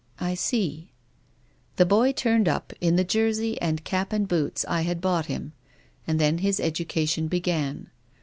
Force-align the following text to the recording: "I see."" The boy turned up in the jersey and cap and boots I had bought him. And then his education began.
"I 0.29 0.33
see."" 0.33 0.89
The 1.75 1.85
boy 1.85 2.11
turned 2.11 2.49
up 2.49 2.73
in 2.81 2.95
the 2.95 3.03
jersey 3.03 3.61
and 3.61 3.83
cap 3.83 4.11
and 4.11 4.27
boots 4.27 4.65
I 4.67 4.81
had 4.81 4.99
bought 4.99 5.27
him. 5.27 5.53
And 6.07 6.19
then 6.19 6.39
his 6.39 6.59
education 6.59 7.27
began. 7.27 7.91